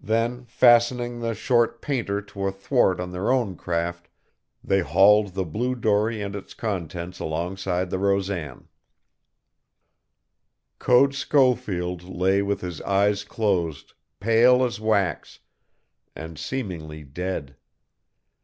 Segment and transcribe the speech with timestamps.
[0.00, 4.08] Then, fastening the short painter to a thwart in their own craft,
[4.62, 8.68] they hauled the blue dory and its contents alongside the Rosan.
[10.78, 15.40] Code Schofield lay with his eyes closed, pale as wax,
[16.14, 17.56] and seemingly dead.